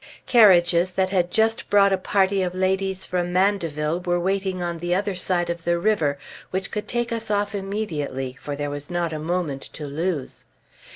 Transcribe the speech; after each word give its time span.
Carriages 0.25 0.89
that 0.93 1.11
had 1.11 1.29
just 1.29 1.69
brought 1.69 1.93
a 1.93 1.97
party 1.99 2.41
of 2.41 2.55
ladies 2.55 3.05
from 3.05 3.31
Mandeville 3.31 3.99
were 3.99 4.19
waiting 4.19 4.63
on 4.63 4.79
the 4.79 4.95
other 4.95 5.13
side 5.13 5.47
of 5.47 5.63
the 5.63 5.77
river, 5.77 6.17
which 6.49 6.71
could 6.71 6.87
take 6.87 7.11
us 7.11 7.29
off 7.29 7.53
immediately, 7.53 8.35
for 8.41 8.55
there 8.55 8.71
was 8.71 8.89
not 8.89 9.13
a 9.13 9.19
moment 9.19 9.61
to 9.61 9.85
lose. 9.85 10.43